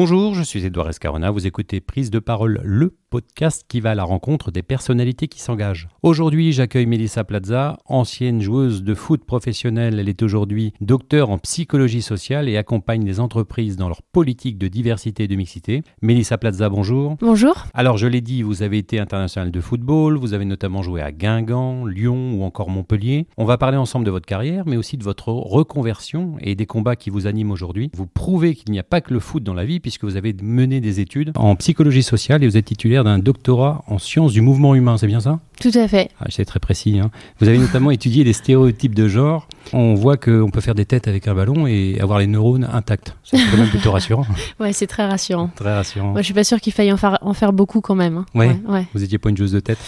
Bonjour, 0.00 0.32
je 0.32 0.44
suis 0.44 0.64
Edouard 0.64 0.90
Escarona, 0.90 1.32
vous 1.32 1.48
écoutez 1.48 1.80
Prise 1.80 2.12
de 2.12 2.20
parole, 2.20 2.60
le 2.62 2.96
podcast 3.10 3.64
qui 3.66 3.80
va 3.80 3.92
à 3.92 3.94
la 3.94 4.04
rencontre 4.04 4.50
des 4.50 4.62
personnalités 4.62 5.28
qui 5.28 5.40
s'engagent. 5.40 5.88
Aujourd'hui, 6.02 6.52
j'accueille 6.52 6.86
Melissa 6.86 7.24
Plaza, 7.24 7.78
ancienne 7.86 8.40
joueuse 8.40 8.82
de 8.82 8.94
foot 8.94 9.24
professionnelle. 9.24 9.98
Elle 9.98 10.08
est 10.08 10.22
aujourd'hui 10.22 10.72
docteur 10.80 11.30
en 11.30 11.38
psychologie 11.38 12.02
sociale 12.02 12.48
et 12.48 12.56
accompagne 12.56 13.04
les 13.04 13.18
entreprises 13.18 13.76
dans 13.76 13.88
leur 13.88 14.02
politique 14.02 14.58
de 14.58 14.68
diversité 14.68 15.24
et 15.24 15.28
de 15.28 15.36
mixité. 15.36 15.82
Melissa 16.02 16.38
Plaza, 16.38 16.68
bonjour. 16.68 17.16
Bonjour. 17.20 17.64
Alors, 17.72 17.96
je 17.96 18.06
l'ai 18.06 18.20
dit, 18.20 18.42
vous 18.42 18.62
avez 18.62 18.78
été 18.78 19.00
international 19.00 19.50
de 19.50 19.60
football, 19.60 20.18
vous 20.18 20.34
avez 20.34 20.44
notamment 20.44 20.82
joué 20.82 21.00
à 21.00 21.10
Guingamp, 21.10 21.86
Lyon 21.86 22.34
ou 22.34 22.44
encore 22.44 22.68
Montpellier. 22.68 23.26
On 23.38 23.46
va 23.46 23.58
parler 23.58 23.78
ensemble 23.78 24.04
de 24.04 24.10
votre 24.10 24.26
carrière, 24.26 24.64
mais 24.66 24.76
aussi 24.76 24.96
de 24.96 25.04
votre 25.04 25.30
reconversion 25.30 26.36
et 26.40 26.54
des 26.54 26.66
combats 26.66 26.96
qui 26.96 27.10
vous 27.10 27.26
animent 27.26 27.50
aujourd'hui. 27.50 27.90
Vous 27.94 28.06
prouvez 28.06 28.54
qu'il 28.54 28.70
n'y 28.70 28.78
a 28.78 28.84
pas 28.84 29.00
que 29.00 29.14
le 29.14 29.20
foot 29.20 29.42
dans 29.42 29.54
la 29.54 29.64
vie, 29.64 29.80
puisque 29.88 30.04
vous 30.04 30.16
avez 30.16 30.34
mené 30.42 30.82
des 30.82 31.00
études 31.00 31.32
en 31.34 31.56
psychologie 31.56 32.02
sociale 32.02 32.44
et 32.44 32.46
vous 32.46 32.58
êtes 32.58 32.66
titulaire 32.66 33.04
d'un 33.04 33.18
doctorat 33.18 33.84
en 33.86 33.98
sciences 33.98 34.32
du 34.32 34.42
mouvement 34.42 34.74
humain, 34.74 34.98
c'est 34.98 35.06
bien 35.06 35.20
ça? 35.20 35.40
Tout 35.60 35.70
à 35.74 35.88
fait. 35.88 36.10
Ah, 36.20 36.26
c'est 36.28 36.44
très 36.44 36.60
précis. 36.60 36.98
Hein. 36.98 37.10
Vous 37.40 37.48
avez 37.48 37.56
notamment 37.56 37.90
étudié 37.98 38.22
les 38.22 38.34
stéréotypes 38.34 38.94
de 38.94 39.08
genre. 39.08 39.48
On 39.72 39.94
voit 39.94 40.18
qu'on 40.18 40.50
peut 40.50 40.60
faire 40.60 40.74
des 40.74 40.84
têtes 40.84 41.08
avec 41.08 41.26
un 41.26 41.34
ballon 41.34 41.66
et 41.66 41.98
avoir 42.00 42.18
les 42.18 42.26
neurones 42.26 42.68
intacts. 42.70 43.16
C'est 43.24 43.38
quand 43.38 43.56
même 43.56 43.70
plutôt 43.70 43.92
rassurant. 43.92 44.26
ouais, 44.60 44.74
c'est 44.74 44.86
très 44.86 45.06
rassurant. 45.06 45.50
Très 45.56 45.74
rassurant. 45.74 46.12
Moi, 46.12 46.20
je 46.20 46.26
suis 46.26 46.34
pas 46.34 46.44
sûr 46.44 46.60
qu'il 46.60 46.74
faille 46.74 46.92
en 46.92 46.98
faire, 46.98 47.16
en 47.22 47.32
faire 47.32 47.54
beaucoup 47.54 47.80
quand 47.80 47.94
même. 47.94 48.18
Hein. 48.18 48.26
Ouais. 48.34 48.86
Vous 48.92 49.02
étiez 49.02 49.16
pas 49.16 49.30
une 49.30 49.38
joueuse 49.38 49.52
de 49.52 49.60
tête? 49.60 49.78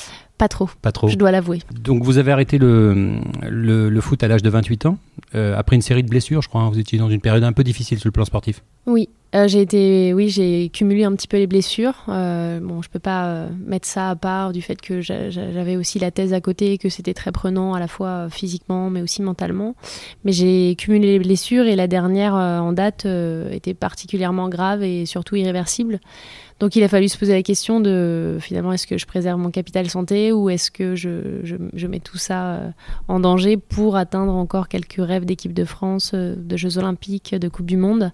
Pas 0.40 0.48
trop. 0.48 0.70
Pas 0.80 0.90
trop. 0.90 1.08
Je 1.08 1.16
dois 1.16 1.30
l'avouer. 1.30 1.58
Donc 1.82 2.02
vous 2.02 2.16
avez 2.16 2.32
arrêté 2.32 2.56
le, 2.56 3.20
le, 3.42 4.00
foot 4.00 4.22
à 4.22 4.28
l'âge 4.28 4.42
de 4.42 4.48
28 4.48 4.86
ans, 4.86 4.96
euh, 5.34 5.54
après 5.54 5.76
une 5.76 5.82
série 5.82 6.02
de 6.02 6.08
blessures, 6.08 6.40
je 6.40 6.48
crois. 6.48 6.62
Hein. 6.62 6.70
Vous 6.70 6.78
étiez 6.78 6.98
dans 6.98 7.10
une 7.10 7.20
période 7.20 7.44
un 7.44 7.52
peu 7.52 7.62
difficile 7.62 7.98
sur 7.98 8.08
le 8.08 8.12
plan 8.12 8.24
sportif. 8.24 8.62
Oui, 8.86 9.10
euh, 9.34 9.48
j'ai 9.48 9.60
été, 9.60 10.14
oui, 10.14 10.30
j'ai 10.30 10.70
cumulé 10.70 11.04
un 11.04 11.12
petit 11.12 11.28
peu 11.28 11.36
les 11.36 11.46
blessures. 11.46 12.06
Euh, 12.08 12.58
bon, 12.58 12.80
je 12.80 12.88
peux 12.88 12.98
pas 12.98 13.48
mettre 13.66 13.86
ça 13.86 14.08
à 14.08 14.16
part 14.16 14.54
du 14.54 14.62
fait 14.62 14.80
que 14.80 15.02
j'avais 15.02 15.76
aussi 15.76 15.98
la 15.98 16.10
thèse 16.10 16.32
à 16.32 16.40
côté, 16.40 16.78
que 16.78 16.88
c'était 16.88 17.12
très 17.12 17.32
prenant 17.32 17.74
à 17.74 17.78
la 17.78 17.86
fois 17.86 18.30
physiquement, 18.30 18.88
mais 18.88 19.02
aussi 19.02 19.20
mentalement. 19.20 19.74
Mais 20.24 20.32
j'ai 20.32 20.74
cumulé 20.74 21.18
les 21.18 21.18
blessures 21.18 21.66
et 21.66 21.76
la 21.76 21.86
dernière 21.86 22.32
en 22.32 22.72
date 22.72 23.06
était 23.50 23.74
particulièrement 23.74 24.48
grave 24.48 24.82
et 24.82 25.04
surtout 25.04 25.36
irréversible. 25.36 26.00
Donc 26.60 26.76
il 26.76 26.84
a 26.84 26.88
fallu 26.88 27.08
se 27.08 27.16
poser 27.16 27.32
la 27.32 27.42
question 27.42 27.80
de 27.80 28.36
finalement 28.38 28.72
est-ce 28.72 28.86
que 28.86 28.98
je 28.98 29.06
préserve 29.06 29.40
mon 29.40 29.50
capital 29.50 29.88
santé 29.88 30.30
ou 30.30 30.50
est-ce 30.50 30.70
que 30.70 30.94
je, 30.94 31.40
je, 31.42 31.86
mets 31.86 32.00
tout 32.00 32.18
ça 32.18 32.52
euh, 32.52 32.70
en 33.08 33.18
danger 33.18 33.56
pour 33.56 33.96
atteindre 33.96 34.34
encore 34.34 34.68
quelques 34.68 34.98
rêves 34.98 35.24
d'équipe 35.24 35.54
de 35.54 35.64
France, 35.64 36.12
euh, 36.12 36.34
de 36.36 36.56
Jeux 36.58 36.76
olympiques, 36.76 37.34
de 37.34 37.48
Coupe 37.48 37.64
du 37.64 37.78
Monde. 37.78 38.12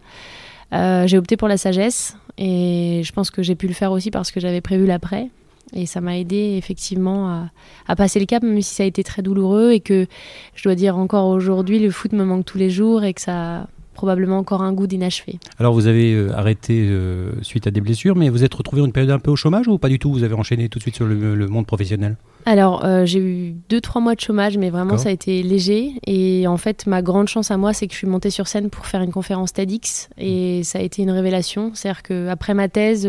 Euh, 0.73 1.09
j'ai 1.09 1.19
opté 1.19 1.37
pour 1.37 1.49
la 1.49 1.57
sagesse 1.57 2.17
et 2.39 3.03
je 3.05 3.13
pense 3.13 3.33
que 3.33 3.43
j'ai 3.43 3.57
pu 3.57 3.67
le 3.67 3.75
faire 3.75 3.91
aussi 3.91 4.13
parce 4.13 4.31
que 4.31 4.39
j'avais 4.39 4.61
prévu 4.61 4.87
l'après. 4.87 5.29
Et 5.73 5.87
ça 5.87 6.01
m'a 6.01 6.17
aidé 6.17 6.55
effectivement 6.57 7.29
à, 7.29 7.51
à, 7.89 7.97
passer 7.97 8.21
le 8.21 8.27
cap, 8.27 8.45
même 8.45 8.63
si 8.63 8.73
ça 8.73 8.85
a 8.85 8.87
été 8.87 9.03
très 9.03 9.23
douloureux 9.23 9.73
et 9.73 9.81
que 9.81 10.07
je 10.55 10.63
dois 10.63 10.77
dire 10.77 10.97
encore 10.97 11.27
aujourd'hui, 11.27 11.81
le 11.81 11.91
foot 11.91 12.13
me 12.13 12.25
manque 12.25 12.45
tous 12.45 12.59
les 12.59 12.71
jours 12.71 13.03
et 13.03 13.13
que 13.13 13.21
ça, 13.21 13.67
probablement 13.97 14.39
encore 14.39 14.63
un 14.63 14.73
goût 14.73 14.87
d'inachevé. 14.87 15.41
Alors 15.59 15.73
vous 15.73 15.87
avez 15.87 16.13
euh, 16.13 16.37
arrêté 16.37 16.87
euh, 16.89 17.33
suite 17.43 17.67
à 17.67 17.71
des 17.71 17.81
blessures, 17.81 18.15
mais 18.15 18.29
vous 18.29 18.45
êtes 18.45 18.55
retrouvé 18.55 18.83
une 18.83 18.93
période 18.93 19.11
un 19.11 19.19
peu 19.19 19.31
au 19.31 19.37
chômage 19.37 19.67
ou 19.67 19.79
pas 19.79 19.89
du 19.89 19.99
tout? 19.99 20.13
Vous 20.13 20.23
avez 20.23 20.35
enchaîné 20.35 20.69
tout 20.69 20.79
de 20.79 20.83
suite 20.83 20.95
sur 20.95 21.07
le, 21.07 21.49
monde 21.49 21.67
professionnel? 21.67 22.17
Alors, 22.45 22.85
euh, 22.85 23.07
j'ai 23.07 23.19
eu 23.19 23.55
2-3 23.71 24.03
mois 24.03 24.15
de 24.15 24.21
chômage, 24.21 24.57
mais 24.59 24.71
vraiment, 24.71 24.99
ça 24.99 25.09
a 25.09 25.13
été 25.13 25.43
léger. 25.43 25.95
Et 26.07 26.47
en 26.47 26.59
fait, 26.59 26.87
ma 26.87 27.03
grande 27.03 27.27
chance 27.27 27.51
à 27.51 27.57
moi, 27.57 27.73
c'est 27.73 27.89
que 27.89 27.93
je 27.93 27.99
suis 27.99 28.07
montée 28.07 28.31
sur 28.31 28.47
scène 28.47 28.71
pour 28.71 28.87
faire 28.87 29.03
une 29.03 29.11
conférence 29.11 29.53
TEDx. 29.53 30.09
Et 30.19 30.63
ça 30.63 30.79
a 30.79 30.83
été 30.83 31.03
une 31.03 31.11
révélation. 31.11 31.73
C'est-à-dire 31.75 32.03
qu'après 32.05 32.55
ma 32.55 32.69
thèse, 32.69 33.09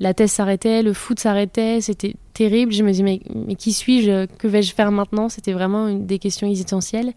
la 0.00 0.14
thèse 0.14 0.32
s'arrêtait, 0.32 0.82
le 0.82 0.92
foot 0.92 1.20
s'arrêtait, 1.20 1.80
c'était 1.80 2.16
terrible. 2.38 2.72
Je 2.72 2.84
me 2.84 2.92
dis, 2.92 3.02
mais, 3.02 3.20
mais 3.34 3.56
qui 3.56 3.72
suis-je? 3.72 4.26
Que 4.38 4.46
vais-je 4.46 4.72
faire 4.72 4.92
maintenant? 4.92 5.28
C'était 5.28 5.52
vraiment 5.52 5.88
une 5.88 6.06
des 6.06 6.20
questions 6.20 6.48
essentielles. 6.48 7.12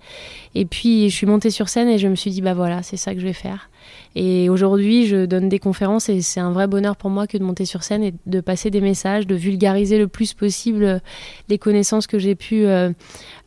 Et 0.56 0.66
puis, 0.66 1.12
je 1.12 1.16
suis 1.16 1.28
montée 1.28 1.52
sur 1.52 1.70
scène 1.70 1.90
et 1.90 2.00
je 2.00 2.08
me 2.08 2.16
suis 2.16 2.32
dit, 2.32 2.42
bah 2.42 2.56
voilà, 2.56 2.82
c'est 2.82 2.98
ça 2.98 3.14
que 3.14 3.20
je 3.20 3.26
vais 3.28 3.34
faire. 3.34 3.70
Et 4.16 4.50
aujourd'hui, 4.50 5.08
je 5.08 5.26
donne 5.26 5.48
des 5.48 5.60
conférences 5.60 6.10
et 6.10 6.22
c'est 6.22 6.42
un 6.42 6.52
vrai 6.52 6.68
bonheur 6.68 6.98
pour 6.98 7.10
moi 7.10 7.28
que 7.28 7.38
de 7.38 7.44
monter 7.44 7.64
sur 7.64 7.84
scène 7.84 8.04
et 8.04 8.14
de 8.26 8.42
passer 8.42 8.70
des 8.70 8.82
messages, 8.82 9.26
de 9.26 9.36
vulgariser 9.36 9.98
le 9.98 10.08
plus 10.08 10.34
possible 10.34 11.02
les 11.48 11.58
connaissances 11.58 12.08
que 12.08 12.20
j'ai 12.20 12.36
pu 12.36 12.66
euh, 12.66 12.92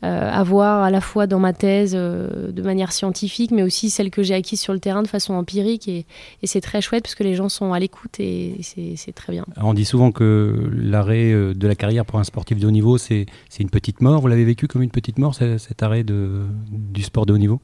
euh, 0.04 0.30
avoir 0.30 0.82
à 0.82 0.90
la 0.90 1.02
fois 1.02 1.26
dans 1.26 1.38
ma 1.38 1.52
thèse 1.52 1.92
euh, 1.94 2.50
de 2.50 2.62
manière 2.62 2.92
scientifique, 2.92 3.50
mais 3.50 3.62
aussi 3.62 3.90
celles 3.90 4.10
que 4.10 4.22
j'ai 4.22 4.34
acquises 4.34 4.60
sur 4.60 4.72
le 4.72 4.80
terrain 4.80 5.02
de 5.02 5.08
façon 5.08 5.34
empirique. 5.34 5.86
Et 5.88 6.06
c'est 6.44 6.62
très 6.62 6.80
chouette 6.80 7.02
parce 7.02 7.14
que 7.14 7.24
les 7.24 7.34
gens 7.34 7.50
sont 7.50 7.74
à 7.74 7.78
l'écoute 7.78 8.18
et 8.18 8.56
c'est 8.62 9.12
très 9.14 9.32
bien. 9.32 9.44
On 9.58 9.74
dit 9.74 9.84
souvent 9.84 10.12
que 10.12 10.70
l'arrêt 10.72 11.32
de 11.32 11.63
la 11.68 11.74
carrière 11.74 12.04
pour 12.04 12.18
un 12.18 12.24
sportif 12.24 12.58
de 12.58 12.66
haut 12.66 12.70
niveau, 12.70 12.98
c'est 12.98 13.26
une 13.58 13.70
petite 13.70 14.00
mort. 14.00 14.20
Vous 14.20 14.28
l'avez 14.28 14.44
vécu 14.44 14.66
comme 14.66 14.82
une 14.82 14.90
petite 14.90 15.18
mort, 15.18 15.34
cet 15.34 15.82
arrêt 15.82 16.04
de, 16.04 16.42
du 16.70 17.02
sport 17.02 17.26
de 17.26 17.32
haut 17.32 17.38
niveau? 17.38 17.60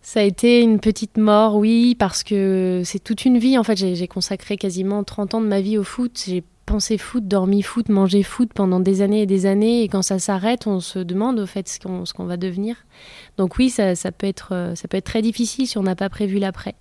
Ça 0.00 0.20
a 0.20 0.22
été 0.22 0.62
une 0.62 0.80
petite 0.80 1.18
mort, 1.18 1.56
oui, 1.56 1.94
parce 1.98 2.22
que 2.22 2.82
c'est 2.84 2.98
toute 2.98 3.24
une 3.24 3.38
vie. 3.38 3.58
En 3.58 3.62
fait, 3.62 3.76
j'ai 3.76 4.08
consacré 4.08 4.56
quasiment 4.56 5.04
30 5.04 5.34
ans 5.34 5.40
de 5.40 5.46
ma 5.46 5.60
vie 5.60 5.76
au 5.76 5.84
foot. 5.84 6.22
J'ai 6.26 6.42
pensé 6.64 6.98
foot, 6.98 7.26
dormi 7.26 7.62
foot, 7.62 7.88
mangé 7.88 8.22
foot 8.22 8.50
pendant 8.54 8.80
des 8.80 9.02
années 9.02 9.22
et 9.22 9.26
des 9.26 9.44
années. 9.44 9.82
Et 9.82 9.88
quand 9.88 10.02
ça 10.02 10.18
s'arrête, 10.18 10.66
on 10.66 10.80
se 10.80 10.98
demande 10.98 11.38
au 11.38 11.46
fait 11.46 11.68
ce 11.68 11.78
qu'on 11.78 12.24
va 12.24 12.36
devenir. 12.36 12.76
Donc 13.36 13.58
oui, 13.58 13.68
ça, 13.70 13.94
peut 14.12 14.26
être, 14.26 14.72
ça 14.74 14.88
peut 14.88 14.96
être 14.96 15.04
très 15.04 15.20
difficile 15.22 15.66
si 15.66 15.76
on 15.76 15.82
n'a 15.82 15.96
pas 15.96 16.08
prévu 16.08 16.38
l'après. 16.38 16.74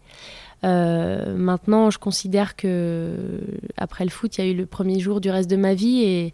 Euh, 0.64 1.36
maintenant, 1.38 1.90
je 1.90 2.00
considère 2.00 2.56
que 2.56 3.16
après 3.78 4.04
le 4.04 4.10
foot, 4.10 4.38
il 4.38 4.46
y 4.46 4.48
a 4.48 4.52
eu 4.52 4.56
le 4.56 4.66
premier 4.66 5.00
jour 5.00 5.22
du 5.22 5.30
reste 5.30 5.50
de 5.50 5.56
ma 5.56 5.74
vie 5.74 6.02
et, 6.02 6.34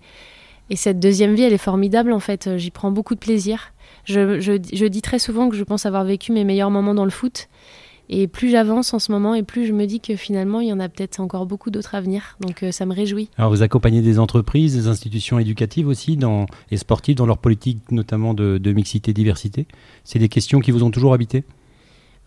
et 0.69 0.75
cette 0.75 1.00
deuxième 1.00 1.35
vie, 1.35 1.44
elle 1.44 1.53
est 1.53 1.57
formidable 1.57 2.13
en 2.13 2.19
fait. 2.19 2.57
J'y 2.57 2.72
prends 2.72 2.91
beaucoup 2.91 3.16
de 3.16 3.19
plaisir. 3.19 3.73
Je, 4.06 4.88
dis 4.88 5.01
très 5.01 5.19
souvent 5.19 5.50
que 5.50 5.56
je 5.56 5.63
pense 5.63 5.85
avoir 5.85 6.03
vécu 6.03 6.31
mes 6.31 6.44
meilleurs 6.44 6.72
moments 6.72 6.94
dans 6.94 7.06
le 7.06 7.11
foot. 7.11 7.47
Et 8.09 8.28
plus 8.28 8.50
j'avance 8.50 8.94
en 8.94 9.00
ce 9.00 9.13
moment, 9.13 9.34
et 9.34 9.44
plus 9.44 9.66
je 9.66 9.72
me 9.72 9.85
dis 9.85 10.01
que 10.01 10.17
finalement, 10.17 10.59
il 10.59 10.67
y 10.67 10.73
en 10.73 10.79
a 10.81 10.90
peut-être 10.90 11.22
encore 11.22 11.45
beaucoup 11.45 11.72
d'autres 11.72 11.95
à 11.95 12.01
venir. 12.01 12.38
Donc 12.41 12.61
euh, 12.61 12.72
ça 12.72 12.85
me 12.85 12.94
réjouit. 12.94 13.29
Alors 13.38 13.50
vous 13.50 13.61
accompagnez 13.61 14.01
des 14.01 14.19
entreprises, 14.19 14.75
des 14.75 14.88
institutions 14.88 15.40
éducatives 15.40 15.88
aussi, 15.88 16.19
et 16.69 16.78
sportives, 16.78 17.16
dans 17.16 17.25
leur 17.25 17.38
politique 17.38 17.79
notamment 17.91 18.34
de, 18.34 18.57
de 18.57 18.73
mixité-diversité. 18.73 19.67
C'est 20.03 20.19
des 20.19 20.28
questions 20.28 20.59
qui 20.59 20.72
vous 20.72 20.84
ont 20.84 20.91
toujours 20.91 21.13
habité? 21.13 21.45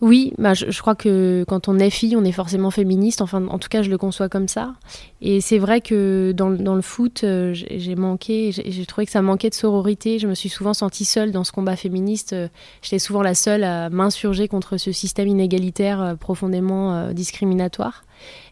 Oui, 0.02 0.34
bah 0.36 0.52
je, 0.52 0.78
crois 0.78 0.94
que 0.94 1.44
quand 1.48 1.68
on 1.68 1.78
est 1.78 1.88
fille, 1.88 2.16
on 2.16 2.24
est 2.24 2.32
forcément 2.32 2.70
féministe. 2.70 3.22
Enfin, 3.22 3.46
en 3.48 3.58
tout 3.58 3.70
cas, 3.70 3.80
je 3.80 3.88
le 3.88 3.96
conçois 3.96 4.28
comme 4.28 4.46
ça. 4.46 4.74
Et 5.22 5.40
c'est 5.40 5.56
vrai 5.56 5.80
que 5.80 6.32
dans, 6.36 6.50
dans 6.50 6.74
le 6.74 6.82
foot, 6.82 7.22
euh, 7.24 7.54
j'ai 7.54 7.94
manqué, 7.94 8.52
j'ai 8.52 8.84
trouvé 8.84 9.06
que 9.06 9.12
ça 9.12 9.22
manquait 9.22 9.48
de 9.48 9.54
sororité. 9.54 10.18
Je 10.18 10.26
me 10.26 10.34
suis 10.34 10.50
souvent 10.50 10.74
sentie 10.74 11.06
seule 11.06 11.32
dans 11.32 11.44
ce 11.44 11.52
combat 11.52 11.76
féministe. 11.76 12.34
Euh, 12.34 12.48
j'étais 12.82 12.98
souvent 12.98 13.22
la 13.22 13.34
seule 13.34 13.64
à 13.64 13.88
m'insurger 13.88 14.48
contre 14.48 14.76
ce 14.76 14.92
système 14.92 15.28
inégalitaire 15.28 16.02
euh, 16.02 16.14
profondément 16.14 17.10
discriminatoire. 17.12 18.04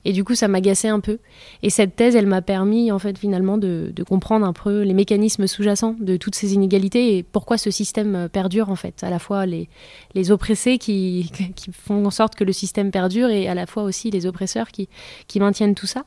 Et 0.05 0.13
du 0.13 0.25
coup, 0.25 0.35
ça 0.35 0.49
m'agaçait 0.49 0.89
un 0.89 1.01
peu. 1.01 1.19
Et 1.63 1.71
cette 1.71 1.97
thèse, 1.97 2.15
elle 2.15 2.27
m'a 2.27 2.43
permis, 2.43 2.93
en 2.93 2.99
fait, 2.99 3.19
finalement, 3.19 3.59
de, 3.59 3.93
comprendre 4.07 4.47
un 4.47 4.53
peu 4.53 4.83
les 4.83 4.95
mécanismes 4.95 5.47
sous-jacents 5.47 5.97
de 5.99 6.17
toutes 6.17 6.35
ces 6.35 6.55
inégalités 6.55 7.17
et 7.17 7.23
pourquoi 7.23 7.57
ce 7.57 7.71
système 7.71 8.29
perdure, 8.31 8.69
en 8.69 8.77
fait. 8.77 9.03
À 9.03 9.11
la 9.11 9.19
fois 9.19 9.47
les, 9.47 9.69
les 10.15 10.31
oppressés 10.31 10.79
qui, 10.79 11.31
qui 11.57 11.71
font 11.73 12.05
en 12.05 12.11
sorte 12.11 12.35
que 12.35 12.45
le 12.45 12.53
système 12.53 12.91
perdure 12.91 13.31
et 13.31 13.49
à 13.49 13.55
la 13.55 13.67
fois 13.67 13.83
aussi 13.83 14.11
les 14.11 14.27
oppresseurs 14.27 14.69
qui, 14.69 14.89
qui 15.27 15.41
maintiennent 15.41 15.75
tout 15.75 15.87
ça. 15.87 16.05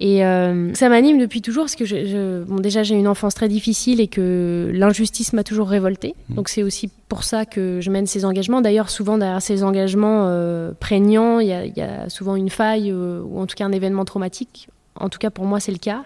Et 0.00 0.24
euh, 0.24 0.74
ça 0.74 0.88
m'anime 0.88 1.18
depuis 1.18 1.42
toujours 1.42 1.64
parce 1.64 1.76
que 1.76 1.84
je, 1.84 2.42
bon, 2.42 2.56
déjà 2.56 2.82
j'ai 2.82 2.96
une 2.96 3.06
enfance 3.06 3.34
très 3.34 3.48
difficile 3.48 4.00
et 4.00 4.08
que 4.08 4.70
l'injustice 4.74 5.32
m'a 5.32 5.44
toujours 5.44 5.68
révoltée. 5.68 6.14
Mmh. 6.28 6.34
Donc 6.34 6.48
c'est 6.48 6.62
aussi 6.62 6.90
pour 7.08 7.24
ça 7.24 7.44
que 7.44 7.80
je 7.80 7.90
mène 7.90 8.06
ces 8.06 8.24
engagements. 8.24 8.60
D'ailleurs, 8.60 8.90
souvent 8.90 9.18
derrière 9.18 9.42
ces 9.42 9.62
engagements 9.62 10.24
euh, 10.26 10.72
prégnants, 10.72 11.38
il 11.38 11.48
y, 11.48 11.80
a 11.80 12.08
souvent 12.08 12.34
une 12.34 12.50
faille 12.50 12.90
euh, 12.90 13.22
ou 13.22 13.38
en 13.38 13.46
tout 13.46 13.54
cas 13.54 13.64
un 13.64 13.72
événement 13.72 14.04
traumatique. 14.04 14.68
En 14.96 15.08
tout 15.08 15.18
cas, 15.18 15.30
pour 15.30 15.46
moi, 15.46 15.58
c'est 15.58 15.72
le 15.72 15.78
cas. 15.78 16.04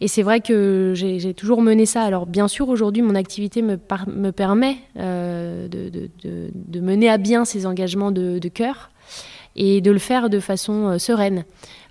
Et 0.00 0.08
c'est 0.08 0.22
vrai 0.22 0.40
que 0.40 0.92
j'ai 0.94 1.32
toujours 1.32 1.62
mené 1.62 1.86
ça. 1.86 2.02
Alors, 2.02 2.26
bien 2.26 2.48
sûr, 2.48 2.68
aujourd'hui, 2.68 3.00
mon 3.00 3.14
activité 3.14 3.62
me, 3.62 3.78
me 4.14 4.30
permet 4.30 4.76
de, 4.94 5.66
de, 5.68 6.10
de, 6.22 6.80
mener 6.80 7.08
à 7.08 7.16
bien 7.16 7.46
ces 7.46 7.64
engagements 7.64 8.10
de, 8.10 8.48
cœur 8.48 8.90
et 9.56 9.80
de 9.80 9.90
le 9.90 9.98
faire 9.98 10.28
de 10.28 10.38
façon 10.38 10.98
sereine. 10.98 11.44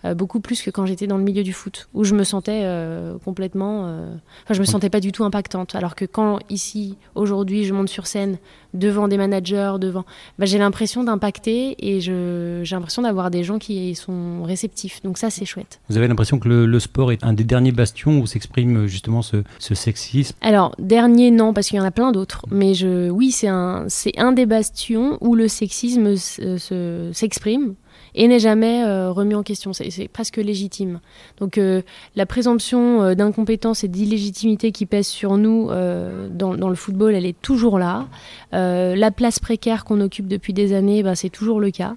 Euh, 0.05 0.13
beaucoup 0.13 0.39
plus 0.39 0.61
que 0.61 0.69
quand 0.69 0.85
j'étais 0.85 1.07
dans 1.07 1.17
le 1.17 1.23
milieu 1.23 1.43
du 1.43 1.53
foot, 1.53 1.87
où 1.93 2.03
je 2.03 2.13
me 2.13 2.23
sentais 2.23 2.61
euh, 2.63 3.17
complètement. 3.23 3.87
Euh, 3.87 4.13
enfin, 4.43 4.53
je 4.53 4.59
me 4.59 4.65
sentais 4.65 4.89
pas 4.89 4.99
du 4.99 5.11
tout 5.11 5.23
impactante. 5.23 5.73
Alors 5.75 5.95
que 5.95 6.05
quand 6.05 6.39
ici, 6.49 6.97
aujourd'hui, 7.15 7.65
je 7.65 7.73
monte 7.73 7.89
sur 7.89 8.05
scène 8.05 8.37
devant 8.73 9.07
des 9.07 9.17
managers, 9.17 9.73
devant. 9.79 10.05
Bah, 10.37 10.45
j'ai 10.45 10.57
l'impression 10.57 11.03
d'impacter 11.03 11.75
et 11.79 12.01
j'ai 12.01 12.63
l'impression 12.69 13.01
d'avoir 13.01 13.31
des 13.31 13.43
gens 13.43 13.57
qui 13.57 13.95
sont 13.95 14.43
réceptifs. 14.43 15.01
Donc 15.03 15.17
ça, 15.17 15.29
c'est 15.29 15.45
chouette. 15.45 15.79
Vous 15.89 15.97
avez 15.97 16.07
l'impression 16.07 16.39
que 16.39 16.49
le, 16.49 16.79
sport 16.79 17.11
est 17.11 17.23
un 17.23 17.33
des 17.33 17.45
derniers 17.45 17.71
bastions 17.71 18.19
où 18.19 18.27
s'exprime 18.27 18.85
justement 18.85 19.21
ce, 19.21 19.43
sexisme? 19.59 20.35
Alors, 20.41 20.75
dernier, 20.77 21.31
non, 21.31 21.53
parce 21.53 21.67
qu'il 21.67 21.77
y 21.77 21.81
en 21.81 21.85
a 21.85 21.91
plein 21.91 22.11
d'autres. 22.11 22.45
Mais 22.51 22.73
je, 22.73 23.09
oui, 23.09 23.31
c'est 23.31 23.47
un, 23.47 23.87
un 24.17 24.31
des 24.33 24.45
bastions 24.45 25.17
où 25.21 25.35
le 25.35 25.47
sexisme 25.47 26.15
s'exprime. 26.15 27.75
Et 28.15 28.27
n'est 28.27 28.39
jamais 28.39 28.83
euh, 28.83 29.11
remis 29.11 29.35
en 29.35 29.43
question. 29.43 29.73
C'est 29.73 30.07
presque 30.07 30.37
légitime. 30.37 31.01
Donc 31.39 31.57
euh, 31.57 31.81
la 32.15 32.25
présomption 32.25 33.03
euh, 33.03 33.13
d'incompétence 33.13 33.83
et 33.83 33.87
d'illégitimité 33.87 34.71
qui 34.71 34.85
pèse 34.85 35.07
sur 35.07 35.37
nous 35.37 35.69
dans, 36.29 36.69
le 36.69 36.75
football, 36.75 37.13
elle 37.13 37.25
est 37.25 37.39
toujours 37.41 37.77
là. 37.77 38.07
la 38.51 39.11
place 39.11 39.39
précaire 39.39 39.83
qu'on 39.83 39.99
occupe 39.99 40.27
depuis 40.27 40.53
des 40.53 40.73
années, 40.73 41.03
bah, 41.03 41.15
c'est 41.15 41.29
toujours 41.29 41.59
le 41.59 41.71
cas. 41.71 41.95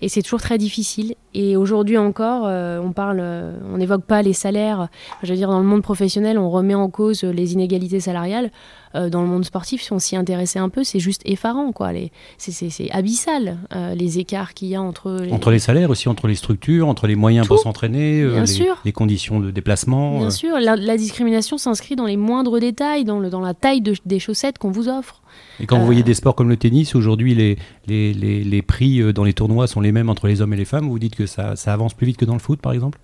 Et 0.00 0.08
c'est 0.08 0.22
toujours 0.22 0.40
très 0.40 0.56
difficile. 0.58 1.14
Et 1.34 1.56
aujourd'hui 1.56 1.98
encore, 1.98 2.44
on 2.44 2.92
parle, 2.92 3.20
on 3.20 3.76
n'évoque 3.76 4.04
pas 4.04 4.22
les 4.22 4.32
salaires. 4.32 4.88
Je 5.22 5.28
veux 5.30 5.36
dire, 5.36 5.50
dans 5.50 5.60
le 5.60 5.66
monde 5.66 5.82
professionnel, 5.82 6.38
on 6.38 6.48
remet 6.48 6.74
en 6.74 6.88
cause 6.88 7.22
les 7.24 7.52
inégalités 7.52 8.00
salariales. 8.00 8.50
Euh, 8.98 9.10
dans 9.10 9.22
le 9.22 9.28
monde 9.28 9.44
sportif, 9.44 9.82
si 9.82 9.92
on 9.92 9.98
s'y 9.98 10.16
intéressait 10.16 10.58
un 10.58 10.68
peu, 10.68 10.82
c'est 10.82 10.98
juste 10.98 11.22
effarant, 11.24 11.72
quoi. 11.72 11.90
C'est 12.38 12.90
abyssal, 12.90 13.58
euh, 13.74 13.94
les 13.94 14.18
écarts 14.18 14.54
qu'il 14.54 14.68
y 14.68 14.74
a 14.74 14.82
entre 14.82 15.18
les... 15.22 15.32
Entre 15.32 15.50
les 15.50 15.58
salaires 15.58 15.90
aussi, 15.90 16.08
entre 16.08 16.26
les 16.26 16.34
structures, 16.34 16.88
entre 16.88 17.06
les 17.06 17.14
moyens 17.14 17.46
pour 17.46 17.58
s'entraîner, 17.58 18.22
euh, 18.22 18.44
les, 18.84 18.92
conditions 18.92 19.40
de 19.40 19.50
déplacement. 19.50 20.18
Bien 20.18 20.30
sûr, 20.30 20.58
la, 20.58 20.96
discrimination 20.96 21.58
s'inscrit 21.58 21.96
dans 21.96 22.06
les 22.06 22.16
moindres 22.16 22.58
détails, 22.58 23.04
dans, 23.04 23.20
le, 23.20 23.30
dans 23.30 23.40
la 23.40 23.54
taille 23.54 23.82
des 23.82 24.18
chaussettes 24.18 24.58
qu'on 24.58 24.70
vous 24.70 24.88
offre. 24.88 25.22
Et 25.60 25.66
quand 25.66 25.78
vous 25.78 25.86
voyez 25.86 26.02
des 26.02 26.14
sports 26.14 26.34
comme 26.34 26.48
le 26.48 26.56
tennis, 26.56 26.94
aujourd'hui 26.94 27.34
les, 27.34 27.58
les, 27.86 28.12
les, 28.12 28.62
prix 28.62 29.12
dans 29.12 29.24
les 29.24 29.32
tournois 29.32 29.66
sont 29.66 29.80
les 29.80 29.92
mêmes 29.92 30.08
entre 30.08 30.26
les 30.26 30.40
hommes 30.40 30.52
et 30.54 30.56
les 30.56 30.64
femmes, 30.64 30.88
vous 30.88 30.98
dites 30.98 31.14
que 31.14 31.26
ça, 31.26 31.54
ça 31.54 31.72
avance 31.72 31.94
plus 31.94 32.06
vite 32.06 32.16
que 32.16 32.24
dans 32.24 32.32
le 32.32 32.40
foot 32.40 32.60
par 32.60 32.72
exemple? 32.72 32.98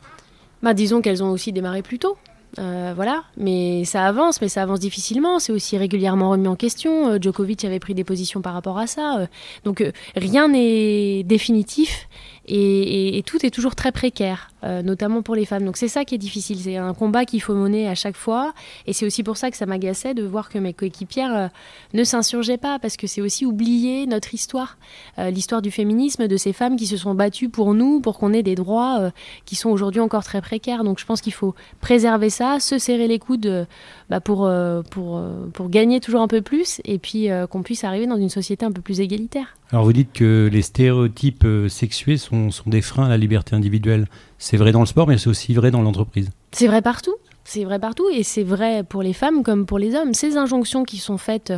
Bah, 0.62 0.74
Disons 0.74 1.02
qu'elles 1.02 1.22
ont 1.22 1.30
aussi 1.30 1.52
démarré 1.52 1.82
plus 1.82 1.98
tôt. 1.98 2.16
Euh, 2.58 2.92
voilà, 2.94 3.24
mais 3.36 3.84
ça 3.84 4.06
avance, 4.06 4.40
mais 4.40 4.48
ça 4.48 4.62
avance 4.62 4.80
difficilement. 4.80 5.38
C'est 5.38 5.52
aussi 5.52 5.76
régulièrement 5.76 6.30
remis 6.30 6.48
en 6.48 6.56
question. 6.56 7.10
Euh, 7.10 7.18
Djokovic 7.20 7.64
avait 7.64 7.80
pris 7.80 7.94
des 7.94 8.04
positions 8.04 8.40
par 8.42 8.54
rapport 8.54 8.78
à 8.78 8.86
ça. 8.86 9.18
Euh. 9.18 9.26
donc 9.64 9.84
rien 10.16 10.48
n'est 10.48 11.22
définitif 11.24 12.08
et, 12.46 13.22
tout 13.26 13.44
est 13.44 13.50
toujours 13.50 13.74
très 13.74 13.92
précaire, 13.92 14.50
euh, 14.64 14.82
notamment 14.82 15.22
pour 15.22 15.34
les 15.34 15.46
femmes. 15.46 15.64
Donc 15.64 15.76
c'est 15.76 15.88
ça 15.88 16.04
qui 16.04 16.14
est 16.14 16.18
difficile, 16.18 16.58
c'est 16.58 16.76
un 16.76 16.92
combat 16.92 17.24
qu'il 17.24 17.40
faut 17.40 17.54
mener 17.54 17.88
à 17.88 17.94
chaque 17.94 18.16
fois, 18.16 18.52
et 18.86 18.92
c'est 18.92 19.06
aussi 19.06 19.22
pour 19.22 19.36
ça 19.36 19.50
que 19.50 19.56
ça 19.56 19.66
m'agaçait 19.66 20.14
de 20.14 20.24
voir 20.24 20.50
que 20.50 20.58
mes 20.58 20.74
coéquipières 20.74 21.34
euh, 21.34 21.48
ne 21.94 22.04
s'insurgeaient 22.04 22.58
pas, 22.58 22.78
parce 22.78 22.96
que 22.96 23.06
c'est 23.06 23.20
aussi 23.20 23.46
oublier 23.46 24.06
notre 24.06 24.34
histoire, 24.34 24.76
euh, 25.18 25.30
l'histoire 25.30 25.62
du 25.62 25.70
féminisme, 25.70 26.28
de 26.28 26.36
ces 26.36 26.52
femmes 26.52 26.76
qui 26.76 26.86
se 26.86 26.96
sont 26.96 27.14
battues 27.14 27.48
pour 27.48 27.72
nous, 27.72 28.00
pour 28.00 28.18
qu'on 28.18 28.32
ait 28.32 28.42
des 28.42 28.54
droits 28.54 29.10
qui 29.44 29.56
sont 29.56 29.70
aujourd'hui 29.70 30.00
encore 30.00 30.24
très 30.24 30.40
précaires. 30.40 30.84
Donc 30.84 30.98
je 30.98 31.06
pense 31.06 31.20
qu'il 31.20 31.32
faut 31.32 31.54
préserver 31.80 32.30
ça, 32.30 32.60
se 32.60 32.78
serrer 32.78 33.08
les 33.08 33.18
coudes 33.18 33.66
bah, 34.10 34.20
pour, 34.20 34.50
pour, 34.90 35.22
pour 35.52 35.68
gagner 35.68 36.00
toujours 36.00 36.20
un 36.20 36.28
peu 36.28 36.42
plus, 36.42 36.80
et 36.84 36.98
puis 36.98 37.28
qu'on 37.50 37.62
puisse 37.62 37.84
arriver 37.84 38.06
dans 38.06 38.16
une 38.16 38.28
société 38.28 38.66
un 38.66 38.72
peu 38.72 38.82
plus 38.82 39.00
égalitaire. 39.00 39.56
Alors 39.74 39.86
vous 39.86 39.92
dites 39.92 40.12
que 40.12 40.48
les 40.52 40.62
stéréotypes 40.62 41.44
sexués 41.68 42.16
sont 42.16 42.52
sont, 42.52 42.70
des 42.70 42.80
freins 42.80 43.06
à 43.06 43.08
la 43.08 43.16
liberté 43.16 43.56
individuelle. 43.56 44.06
C'est 44.38 44.56
vrai 44.56 44.70
dans 44.70 44.78
le 44.78 44.86
sport, 44.86 45.08
mais 45.08 45.18
c'est 45.18 45.28
aussi 45.28 45.52
vrai 45.52 45.72
dans 45.72 45.82
l'entreprise. 45.82 46.30
C'est 46.52 46.68
vrai 46.68 46.80
partout. 46.80 47.16
C'est 47.46 47.64
vrai 47.64 47.78
partout 47.78 48.08
et 48.08 48.22
c'est 48.22 48.42
vrai 48.42 48.84
pour 48.84 49.02
les 49.02 49.12
femmes 49.12 49.42
comme 49.42 49.66
pour 49.66 49.78
les 49.78 49.94
hommes. 49.94 50.14
Ces 50.14 50.38
injonctions 50.38 50.82
qui 50.84 50.96
sont 50.96 51.18
faites 51.18 51.52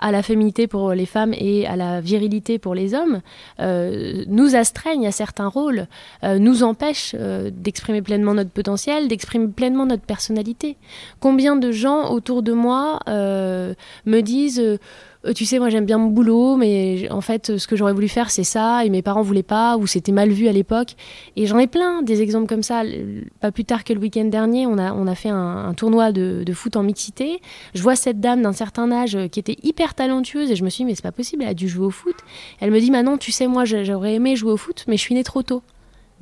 à 0.00 0.10
la 0.10 0.22
féminité 0.24 0.66
pour 0.66 0.92
les 0.94 1.06
femmes 1.06 1.32
et 1.32 1.64
à 1.66 1.76
la 1.76 2.00
virilité 2.00 2.58
pour 2.58 2.74
les 2.74 2.92
hommes 2.92 3.20
euh, 3.60 4.24
nous 4.26 4.56
astreignent 4.56 5.06
à 5.06 5.12
certains 5.12 5.46
rôles, 5.46 5.86
euh, 6.24 6.40
nous 6.40 6.64
empêchent 6.64 7.14
euh, 7.16 7.50
d'exprimer 7.54 8.02
pleinement 8.02 8.34
notre 8.34 8.50
potentiel, 8.50 9.06
d'exprimer 9.06 9.46
pleinement 9.46 9.86
notre 9.86 10.02
personnalité. 10.02 10.76
Combien 11.20 11.54
de 11.54 11.70
gens 11.70 12.10
autour 12.10 12.42
de 12.42 12.52
moi 12.52 12.98
me 13.06 14.20
disent 14.20 14.60
euh, 14.60 14.78
tu 15.34 15.44
sais, 15.44 15.58
moi 15.58 15.68
j'aime 15.68 15.84
bien 15.84 15.98
mon 15.98 16.08
boulot, 16.08 16.56
mais 16.56 17.10
en 17.10 17.20
fait, 17.20 17.58
ce 17.58 17.66
que 17.66 17.76
j'aurais 17.76 17.92
voulu 17.92 18.08
faire, 18.08 18.30
c'est 18.30 18.44
ça, 18.44 18.84
et 18.84 18.90
mes 18.90 19.02
parents 19.02 19.22
voulaient 19.22 19.42
pas, 19.42 19.76
ou 19.76 19.86
c'était 19.86 20.12
mal 20.12 20.30
vu 20.30 20.48
à 20.48 20.52
l'époque. 20.52 20.94
Et 21.36 21.46
j'en 21.46 21.58
ai 21.58 21.66
plein 21.66 22.02
des 22.02 22.22
exemples 22.22 22.46
comme 22.46 22.62
ça. 22.62 22.82
Pas 23.40 23.50
plus 23.50 23.64
tard 23.64 23.84
que 23.84 23.92
le 23.92 24.00
week-end 24.00 24.26
dernier, 24.26 24.66
on 24.66 24.78
a, 24.78 24.92
on 24.92 25.06
a 25.06 25.14
fait 25.14 25.28
un, 25.28 25.74
tournoi 25.74 26.12
de, 26.12 26.52
foot 26.52 26.76
en 26.76 26.82
mixité. 26.82 27.40
Je 27.74 27.82
vois 27.82 27.96
cette 27.96 28.20
dame 28.20 28.42
d'un 28.42 28.52
certain 28.52 28.90
âge 28.90 29.14
euh, 29.14 29.28
qui 29.28 29.38
était 29.38 29.56
hyper 29.62 29.94
talentueuse, 29.94 30.50
et 30.50 30.56
je 30.56 30.64
me 30.64 30.70
suis 30.70 30.84
dit, 30.84 30.86
mais 30.86 30.94
c'est 30.94 31.02
pas 31.02 31.12
possible, 31.12 31.42
elle 31.42 31.50
a 31.50 31.54
dû 31.54 31.68
jouer 31.68 31.86
au 31.86 31.90
foot. 31.90 32.16
Elle 32.60 32.70
me 32.70 32.80
dit, 32.80 32.90
maintenant, 32.90 33.18
tu 33.18 33.32
sais, 33.32 33.46
moi 33.46 33.64
j'aurais 33.64 34.14
aimé 34.14 34.36
jouer 34.36 34.52
au 34.52 34.56
foot, 34.56 34.84
mais 34.88 34.96
je 34.96 35.02
suis 35.02 35.14
née 35.14 35.24
trop 35.24 35.42
tôt. 35.42 35.62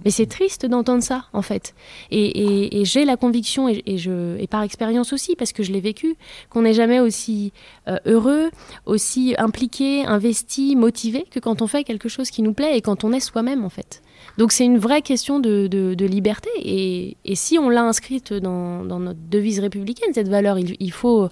Mais 0.04 0.10
c'est 0.10 0.26
triste 0.26 0.66
d'entendre 0.66 1.02
ça, 1.02 1.24
en 1.32 1.42
fait. 1.42 1.74
Et, 2.10 2.82
j'ai 2.84 3.04
la 3.04 3.16
conviction, 3.16 3.68
et, 3.68 4.46
par 4.50 4.62
expérience 4.62 5.12
aussi, 5.12 5.36
parce 5.36 5.52
que 5.52 5.62
je 5.62 5.72
l'ai 5.72 5.80
vécu, 5.80 6.16
qu'on 6.50 6.62
n'est 6.62 6.74
jamais 6.74 7.00
aussi 7.00 7.52
euh, 7.88 7.98
heureux, 8.04 8.50
aussi 8.84 9.34
impliqué, 9.38 10.04
investi, 10.04 10.76
motivé 10.76 11.24
que 11.30 11.40
quand 11.40 11.62
on 11.62 11.66
fait 11.66 11.84
quelque 11.84 12.08
chose 12.08 12.30
qui 12.30 12.42
nous 12.42 12.52
plaît 12.52 12.76
et 12.76 12.82
quand 12.82 13.04
on 13.04 13.12
est 13.12 13.20
soi-même, 13.20 13.64
en 13.64 13.70
fait. 13.70 14.02
Donc 14.38 14.52
c'est 14.52 14.64
une 14.64 14.78
vraie 14.78 15.02
question 15.02 15.40
de, 15.40 15.94
liberté. 16.04 16.50
Et, 16.56 17.16
si 17.34 17.58
on 17.58 17.68
l'a 17.68 17.82
inscrite 17.82 18.32
dans, 18.32 18.84
notre 18.84 19.18
devise 19.30 19.60
républicaine, 19.60 20.12
cette 20.12 20.28
valeur, 20.28 20.58
il, 20.58 20.76
il 20.78 20.92
faut, 20.92 21.28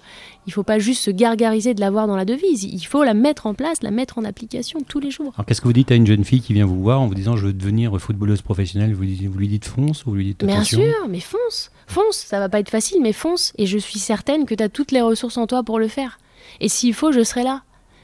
il 0.47 0.53
faut 0.53 0.63
pas 0.63 0.79
juste 0.79 1.03
se 1.03 1.11
gargariser 1.11 1.75
de 1.75 1.81
l'avoir 1.81 2.07
dans 2.07 2.17
la 2.17 2.25
devise. 2.25 2.65
Il 2.65 2.85
faut 2.85 3.05
la 3.05 3.15
mettre 3.15 3.47
en 3.47 3.55
place, 3.55 3.83
la 3.83 3.91
mettre 3.91 4.19
en 4.19 4.25
application 4.25 4.81
tous 4.87 5.01
les 5.01 5.11
jours. 5.11 5.33
Alors 5.37 5.47
qu'est-ce 5.47 5.61
que 5.61 5.69
vous 5.69 5.73
dites 5.73 5.91
à 5.93 5.95
une 5.95 6.07
jeune 6.07 6.25
fille 6.25 6.41
qui 6.41 6.55
vient 6.55 6.67
vous 6.67 6.83
voir 6.83 7.01
en 7.01 7.07
vous 7.07 7.15
disant 7.15 7.37
je 7.37 7.47
veux 7.47 7.53
devenir 7.53 7.99
footballeuse 8.01 8.43
professionnelle? 8.43 8.95
Vous, 8.95 9.05
vous 9.05 9.39
lui 9.39 9.49
dites 9.49 9.67
fonce 9.67 10.05
ou 10.07 10.11
vous 10.11 10.17
lui 10.17 10.25
dites 10.25 10.43
attention? 10.43 10.79
Bien 10.79 10.93
sûr, 10.93 11.09
mais 11.09 11.21
fonce, 11.21 11.71
fonce. 11.87 12.17
Ça 12.17 12.39
va 12.39 12.49
pas 12.49 12.61
être 12.61 12.71
facile, 12.71 12.99
mais 13.03 13.13
fonce. 13.13 13.53
Et 13.59 13.67
je 13.67 13.79
suis 13.79 13.99
certaine 13.99 14.47
que 14.47 14.55
tu 14.55 14.63
as 14.63 14.69
toutes 14.69 14.93
les 14.93 15.03
ressources 15.03 15.37
en 15.37 15.47
toi 15.47 15.63
pour 15.63 15.79
le 15.79 15.89
faire. 15.89 16.19
Et 16.61 16.69
s'il 16.69 16.95
faut, 16.95 17.13
je 17.13 17.23
serai 17.23 17.43
là. 17.43 17.63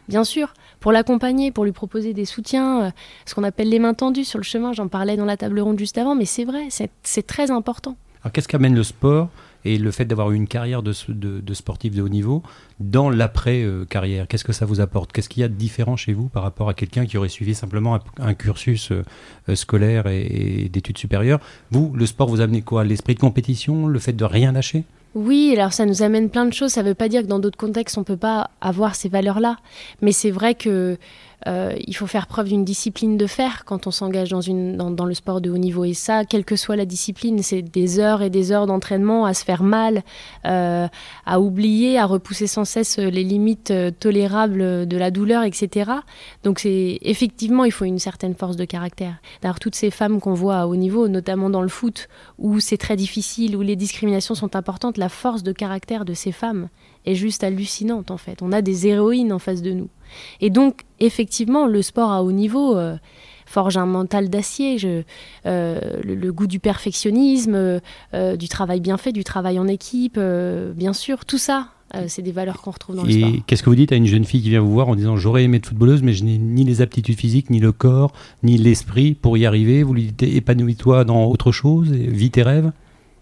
Bien 0.09 0.25
sûr, 0.25 0.53
pour 0.81 0.93
l'accompagner, 0.93 1.53
pour 1.53 1.65
lui 1.65 1.73
proposer 1.73 2.15
des 2.15 2.25
soutiens, 2.25 2.83
euh, 2.83 2.91
ce 3.27 3.35
qu'on 3.35 3.45
appelle 3.45 3.69
les 3.69 3.79
mains 3.79 3.95
tendues 3.95 4.25
sur 4.25 4.39
le 4.39 4.45
chemin. 4.45 4.73
J'en 4.73 4.89
parlais 4.89 5.17
dans 5.17 5.25
la 5.25 5.37
table 5.37 5.61
ronde 5.61 5.79
juste 5.79 5.99
avant, 5.99 6.15
mais 6.15 6.25
c'est 6.25 6.45
vrai, 6.45 6.69
c'est 6.71 7.27
très 7.27 7.51
important. 7.51 7.97
Alors 8.23 8.33
qu'est-ce 8.33 8.49
qu'amène 8.49 8.75
le 8.75 8.83
sport 8.83 9.29
et 9.65 9.79
le 9.79 9.91
fait 9.91 10.05
d'avoir 10.05 10.31
eu 10.31 10.37
une 10.37 10.47
carrière 10.47 10.83
de, 10.83 10.93
sportif 11.53 11.95
de 11.95 12.03
haut 12.03 12.09
niveau 12.09 12.43
dans 12.81 13.09
l'après-carrière? 13.09 14.27
Qu'est-ce 14.27 14.45
que 14.45 14.53
ça 14.53 14.67
vous 14.67 14.81
apporte? 14.81 15.13
Qu'est-ce 15.13 15.29
qu'il 15.29 15.41
y 15.41 15.45
a 15.45 15.49
de 15.49 15.55
différent 15.55 15.97
chez 15.97 16.13
vous 16.13 16.29
par 16.29 16.43
rapport 16.43 16.69
à 16.69 16.75
quelqu'un 16.75 17.07
qui 17.07 17.17
aurait 17.17 17.29
suivi 17.29 17.55
simplement 17.55 17.99
un, 18.19 18.35
cursus 18.35 18.93
euh, 18.93 19.55
scolaire 19.55 20.07
et, 20.07 20.65
et 20.65 20.69
d'études 20.69 20.99
supérieures? 20.99 21.41
Vous, 21.71 21.93
le 21.95 22.05
sport 22.07 22.29
vous 22.29 22.41
amène 22.41 22.63
quoi? 22.63 22.85
L'esprit 22.85 23.15
de 23.15 23.21
compétition? 23.21 23.87
Le 23.87 23.99
fait 23.99 24.13
de 24.13 24.25
rien 24.25 24.53
lâcher? 24.53 24.85
Oui, 25.15 25.53
alors 25.57 25.73
ça 25.73 25.87
nous 25.87 26.03
amène 26.03 26.31
plein 26.31 26.47
de 26.47 26.53
choses. 26.53 26.73
Ça 26.73 26.83
ne 26.83 26.89
veut 26.89 26.95
pas 26.95 27.09
dire 27.09 27.23
que 27.23 27.27
dans 27.27 27.41
d'autres 27.41 27.59
contextes, 27.59 27.99
on 27.99 28.03
ne 28.03 28.05
peut 28.05 28.17
pas 28.17 28.51
avoir 28.61 28.95
ces 28.95 29.09
valeurs-là. 29.09 29.57
Mais 30.03 30.13
c'est 30.13 30.31
vrai 30.31 30.55
que 30.55 30.99
euh, 31.47 31.75
il 31.87 31.97
faut 31.97 32.07
faire 32.07 32.27
preuve 32.27 32.49
d'une 32.49 32.65
discipline 32.65 33.17
de 33.17 33.27
fer 33.27 33.65
quand 33.65 33.87
on 33.87 33.91
s'engage 33.91 34.31
dans, 34.31 35.05
le 35.05 35.15
sport 35.15 35.41
de 35.41 35.51
haut 35.51 35.59
niveau. 35.59 35.85
Et 35.85 35.95
ça, 35.95 36.25
quelle 36.25 36.45
que 36.45 36.57
soit 36.57 36.77
la 36.77 36.85
discipline, 36.85 37.43
c'est 37.43 37.63
des 37.63 37.99
heures 37.99 38.23
et 38.23 38.31
des 38.31 38.53
heures 38.53 38.67
d'entraînement 38.67 39.25
à 39.25 39.35
se 39.35 39.45
faire 39.45 39.63
mal, 39.63 40.03
euh, 40.45 40.87
à 41.27 41.41
oublier, 41.41 41.99
à 41.99 42.05
repousser 42.05 42.47
sans 42.47 42.65
cesse 42.65 42.99
les 42.99 43.25
limites 43.25 43.71
euh, 43.71 43.91
tolérables 43.91 44.87
de 44.87 44.97
la 44.97 45.11
douleur, 45.11 45.45
etc. 45.45 45.91
Donc 46.45 46.59
c'est 46.59 46.99
effectivement, 47.03 47.65
il 47.65 47.73
faut 47.73 47.85
une 47.85 47.99
certaine 47.99 48.35
force 48.35 48.57
de 48.57 48.65
caractère. 48.65 49.17
D'ailleurs, 49.41 49.61
toutes 49.61 49.75
ces 49.75 49.91
femmes 49.91 50.21
qu'on 50.21 50.35
voit 50.35 50.59
à 50.59 50.67
haut 50.67 50.77
niveau, 50.77 51.09
notamment 51.09 51.51
dans 51.51 51.63
le 51.63 51.69
foot, 51.69 52.09
où 52.39 52.61
c'est 52.61 52.77
très 52.77 52.97
difficile, 52.97 53.57
où 53.57 53.63
les 53.63 53.77
discriminations 53.77 54.35
sont 54.35 54.57
importantes, 54.57 54.99
la 54.99 55.09
force 55.09 55.43
de 55.43 55.53
caractère 55.53 56.05
de 56.05 56.15
ces 56.15 56.33
femmes 56.33 56.69
est 57.07 57.15
juste 57.15 57.45
hallucinante 57.45 58.11
en 58.11 58.19
fait. 58.19 58.43
On 58.43 58.53
a 58.53 58.63
des 58.63 58.87
héroïnes 58.87 59.33
en 59.33 59.39
face 59.39 59.63
de 59.63 59.73
nous. 59.73 59.89
Et 60.41 60.51
donc, 60.51 60.83
effectivement, 60.99 61.67
le 61.67 61.83
sport 61.83 62.11
à 62.11 62.23
haut 62.23 62.33
niveau 62.33 62.77
euh, 62.77 62.97
forge 63.47 63.77
un 63.77 63.87
mental 63.87 64.29
d'acier, 64.31 64.77
euh, 65.47 65.81
le, 66.05 66.33
goût 66.33 66.47
du 66.47 66.61
perfectionnisme, 66.61 67.81
euh, 68.15 68.37
du 68.37 68.49
travail 68.49 68.81
bien 68.81 68.97
fait, 68.97 69.13
du 69.13 69.25
travail 69.25 69.59
en 69.59 69.67
équipe, 69.67 70.19
bien 70.19 70.93
sûr, 70.93 71.25
tout 71.25 71.39
ça. 71.39 71.69
c'est 72.07 72.23
des 72.23 72.33
valeurs 72.33 72.63
qu'on 72.63 72.71
retrouve 72.71 72.97
dans 72.97 73.03
le 73.03 73.11
sport. 73.11 73.29
Et 73.29 73.43
qu'est-ce 73.47 73.63
que 73.63 73.71
vous 73.71 73.77
dites 73.77 73.93
à 73.93 73.97
une 73.97 74.07
jeune 74.07 74.25
fille 74.25 74.43
qui 74.43 74.51
vient 74.51 74.61
vous 74.61 74.73
voir 74.73 74.89
en 74.89 74.95
disant 74.95 75.17
j'aurais 75.17 75.43
aimé 75.45 75.57
être 75.57 75.67
footballeuse 75.67 76.03
mais 76.03 76.13
je 76.13 76.23
n'ai 76.25 76.39
ni 76.39 76.65
les 76.65 76.81
aptitudes 76.81 77.19
physiques, 77.19 77.51
ni 77.51 77.59
le 77.59 77.73
corps, 77.73 78.13
ni 78.45 78.57
l'esprit 78.57 79.15
pour 79.15 79.37
y 79.37 79.47
arriver? 79.47 79.83
Vous 79.83 79.95
lui 79.95 80.05
dites 80.13 80.23
épanouis-toi 80.23 81.05
dans 81.05 81.25
autre 81.25 81.51
chose, 81.51 81.91
vis 81.91 82.31
tes 82.31 82.43
rêves? 82.43 82.71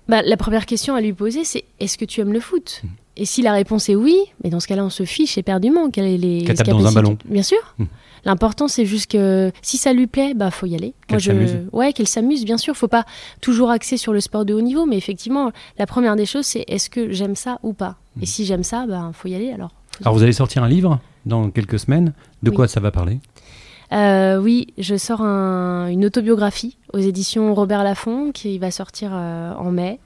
Bah, 0.09 0.21
La 0.23 0.37
première 0.37 0.67
question 0.67 0.95
à 0.95 1.01
lui 1.01 1.15
poser 1.15 1.45
c'est 1.45 1.65
est-ce 1.81 1.97
que 1.97 2.05
tu 2.05 2.21
aimes 2.21 2.35
le 2.35 2.41
foot? 2.41 2.83
Mmh. 2.85 2.89
Et 3.21 3.25
si 3.25 3.43
la 3.43 3.53
réponse 3.53 3.89
est 3.89 3.97
oui, 3.97 4.17
mais 4.45 4.51
dans 4.51 4.61
ce 4.61 4.69
cas-là, 4.69 4.85
on 4.85 4.91
se 4.91 5.03
fiche 5.03 5.37
éperdument. 5.39 5.91
Quelle 5.91 6.07
est 6.07 6.17
les 6.17 6.45
Qu'elle 6.45 6.57
tape 6.57 6.69
dans 6.69 6.87
un 6.87 6.93
ballon. 6.93 7.19
Bien 7.25 7.43
sûr. 7.43 7.59
Hmm. 7.79 7.87
L'important, 8.25 8.69
c'est 8.69 8.87
juste 8.87 9.11
que 9.11 9.51
si 9.61 9.77
ça 9.77 9.93
lui 9.93 10.07
plaît, 10.07 10.35
bah 10.35 10.53
faut 10.53 10.67
y 10.67 10.77
aller. 10.77 10.95
Qu'elle 11.09 11.21
s'amuse. 11.21 11.57
Ouais, 11.73 11.93
qu'elle 11.93 12.07
s'amuse, 12.07 12.45
bien 12.45 12.59
sûr. 12.59 12.77
Faut 12.77 12.87
pas 12.87 13.05
toujours 13.41 13.71
axer 13.71 13.97
sur 13.97 14.13
le 14.13 14.21
sport 14.21 14.45
de 14.45 14.55
haut 14.55 14.61
niveau, 14.61 14.87
mais 14.87 14.97
effectivement, 14.97 15.51
la 15.79 15.87
première 15.87 16.15
des 16.15 16.27
choses, 16.27 16.47
c'est 16.47 16.65
est-ce 16.69 16.89
que 16.91 17.11
j'aime 17.11 17.35
ça 17.35 17.59
ou 17.65 17.73
pas? 17.73 17.97
Et 18.19 18.23
hmm. 18.23 18.27
si 18.27 18.45
j'aime 18.45 18.63
ça, 18.63 18.87
bah 18.87 19.11
faut 19.13 19.27
y 19.27 19.35
aller 19.35 19.51
alors. 19.51 19.75
Alors 20.03 20.15
vous 20.15 20.23
allez 20.23 20.33
sortir 20.33 20.63
un 20.63 20.69
livre 20.69 21.01
dans 21.27 21.51
quelques 21.51 21.81
semaines. 21.81 22.13
De 22.45 22.51
quoi 22.51 22.69
ça 22.69 22.79
va 22.79 22.93
parler? 22.93 23.19
Oui, 23.91 24.69
je 24.79 24.97
sors 24.97 25.23
une 25.23 26.05
autobiographie 26.05 26.77
aux 26.93 26.99
éditions 26.99 27.53
Robert 27.53 27.83
Laffont 27.83 28.31
qui 28.31 28.59
va 28.59 28.71
sortir 28.71 29.13
en 29.13 29.73
mai. 29.73 29.99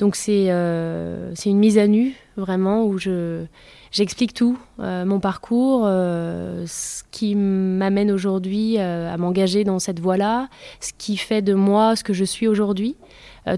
Donc 0.00 0.16
c'est 0.16 0.48
une 0.48 1.58
mise 1.58 1.78
à 1.78 1.86
nu 1.86 2.14
vraiment 2.38 2.84
où 2.84 2.98
je 2.98 3.44
j'explique 3.90 4.34
tout, 4.34 4.58
mon 4.78 5.18
parcours, 5.18 5.84
ce 5.84 7.02
qui 7.10 7.34
m'amène 7.34 8.10
aujourd'hui 8.10 8.78
à 8.78 9.16
m'engager 9.16 9.64
dans 9.64 9.78
cette 9.78 10.00
voie-là, 10.00 10.48
ce 10.80 10.92
qui 10.96 11.16
fait 11.16 11.42
de 11.42 11.54
moi 11.54 11.96
ce 11.96 12.04
que 12.04 12.12
je 12.12 12.24
suis 12.24 12.48
aujourd'hui, 12.48 12.96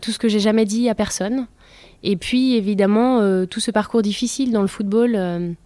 tout 0.03 0.13
ce 0.13 0.19
que 0.19 0.29
j'ai 0.29 0.41
jamais 0.41 0.65
dit 0.65 0.89
à 0.89 0.95
personne. 0.95 1.47
Et 2.03 2.17
puis 2.17 2.55
évidemment, 2.55 3.21
euh, 3.21 3.47
tout 3.47 3.61
ce 3.61 3.71
parcours 3.71 4.03
difficile 4.03 4.53
dans 4.53 4.63
le 4.63 4.69
football, 4.69 5.57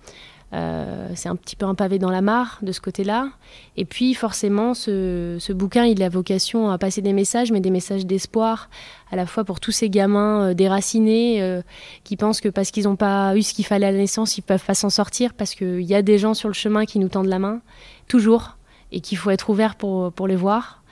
euh, 0.54 0.94
euh, 1.04 1.08
c'est 1.14 1.28
un 1.28 1.36
petit 1.36 1.56
peu 1.56 1.66
un 1.66 1.74
pavé 1.74 1.98
dans 1.98 2.10
la 2.10 2.20
mare 2.20 2.58
de 2.62 2.72
ce 2.72 2.80
côté-là. 2.80 3.28
Et 3.76 3.84
puis 3.84 4.14
forcément, 4.14 4.74
ce, 4.74 5.52
bouquin, 5.52 5.84
il 5.84 6.02
a 6.02 6.08
vocation 6.08 6.70
à 6.70 6.78
passer 6.78 7.02
des 7.02 7.12
messages, 7.12 7.52
mais 7.52 7.60
des 7.60 7.70
messages 7.70 8.06
d'espoir, 8.06 8.68
à 9.10 9.16
la 9.16 9.26
fois 9.26 9.44
pour 9.44 9.60
tous 9.60 9.72
ces 9.72 9.90
gamins 9.90 10.54
déracinés 10.54 11.60
qui 12.04 12.16
pensent 12.16 12.40
que 12.40 12.48
parce 12.48 12.70
qu'ils 12.70 12.84
n'ont 12.84 12.96
pas 12.96 13.36
eu 13.36 13.42
ce 13.42 13.54
qu'il 13.54 13.64
fallait 13.64 13.86
à 13.86 13.92
la 13.92 13.98
naissance, 13.98 14.38
ils 14.38 14.42
peuvent 14.42 14.64
pas 14.64 14.74
s'en 14.74 14.90
sortir, 14.90 15.34
parce 15.34 15.54
qu'il 15.54 15.82
y 15.82 15.94
a 15.94 16.02
des 16.02 16.18
gens 16.18 16.34
sur 16.34 16.48
le 16.48 16.54
chemin 16.54 16.84
qui 16.84 16.98
nous 16.98 17.08
tendent 17.08 17.26
la 17.26 17.38
main, 17.38 17.60
toujours, 18.08 18.56
et 18.92 19.00
qu'il 19.00 19.18
faut 19.18 19.30
être 19.30 19.50
ouvert 19.50 19.76
pour, 19.76 20.12
pour 20.12 20.26
les 20.26 20.36
voir. 20.36 20.82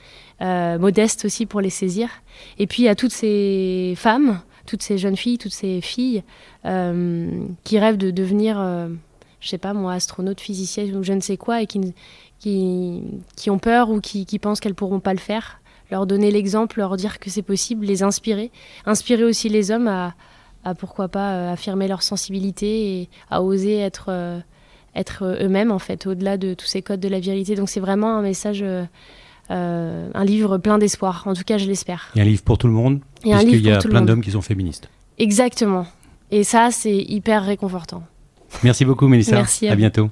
modeste 0.40 1.24
aussi 1.24 1.46
pour 1.46 1.60
les 1.60 1.70
saisir. 1.70 2.08
Et 2.58 2.66
puis 2.66 2.88
à 2.88 2.94
toutes 2.94 3.12
ces 3.12 3.94
femmes 3.96 4.40
toutes 4.66 4.82
ces 4.82 4.98
jeunes 4.98 5.16
filles, 5.16 5.38
toutes 5.38 5.52
ces 5.52 5.80
filles 5.80 6.22
euh, 6.64 7.28
qui 7.64 7.78
rêvent 7.78 7.96
de 7.96 8.10
devenir, 8.10 8.60
euh, 8.60 8.88
je 9.42 9.48
sais 9.48 9.58
pas 9.58 9.74
moi, 9.74 9.92
astronaute, 9.92 10.40
physicienne 10.40 10.96
ou 10.96 11.02
je 11.02 11.12
ne 11.12 11.20
sais 11.20 11.36
quoi, 11.36 11.60
et 11.60 11.66
qui, 11.66 11.92
qui, 12.38 13.02
qui 13.36 13.50
ont 13.50 13.58
peur 13.58 13.90
ou 13.90 14.00
qui, 14.00 14.24
qui 14.24 14.38
pensent 14.38 14.60
qu'elles 14.60 14.74
pourront 14.74 15.00
pas 15.00 15.12
le 15.12 15.20
faire. 15.20 15.60
Leur 15.90 16.06
donner 16.06 16.30
l'exemple, 16.30 16.78
leur 16.78 16.96
dire 16.96 17.18
que 17.18 17.28
c'est 17.28 17.42
possible, 17.42 17.84
les 17.84 18.02
inspirer. 18.02 18.50
Inspirer 18.86 19.24
aussi 19.24 19.50
les 19.50 19.70
hommes 19.70 19.88
à, 19.88 20.14
à 20.64 20.74
pourquoi 20.74 21.08
pas 21.08 21.32
euh, 21.32 21.52
affirmer 21.52 21.86
leur 21.86 22.02
sensibilité 22.02 23.00
et 23.00 23.08
à 23.30 23.42
oser 23.42 23.76
être, 23.76 24.42
être 24.94 25.24
eux-mêmes, 25.42 25.70
en 25.70 25.78
fait, 25.78 26.06
au-delà 26.06 26.38
de 26.38 26.54
tous 26.54 26.66
ces 26.66 26.80
codes 26.80 27.00
de 27.00 27.08
la 27.08 27.20
virilité. 27.20 27.56
Donc 27.56 27.68
c'est 27.68 27.80
vraiment 27.80 28.16
un 28.16 28.22
message 28.22 28.64
euh, 29.50 30.08
un 30.14 30.24
livre 30.24 30.58
plein 30.58 30.78
d'espoir. 30.78 31.24
En 31.26 31.34
tout 31.34 31.42
cas, 31.44 31.58
je 31.58 31.66
l'espère. 31.66 32.10
Et 32.14 32.20
un 32.20 32.24
livre 32.24 32.42
pour 32.42 32.58
tout 32.58 32.68
le 32.68 32.72
monde, 32.72 33.00
puisqu'il 33.20 33.60
y 33.60 33.70
a 33.70 33.78
plein 33.78 34.02
d'hommes 34.02 34.22
qui 34.22 34.30
sont 34.30 34.40
féministes. 34.40 34.88
Exactement. 35.18 35.86
Et 36.30 36.44
ça, 36.44 36.70
c'est 36.70 36.96
hyper 36.96 37.44
réconfortant. 37.44 38.04
Merci 38.62 38.84
beaucoup, 38.84 39.08
Mélissa. 39.08 39.36
Merci. 39.36 39.68
À, 39.68 39.72
à 39.72 39.76
bientôt. 39.76 40.08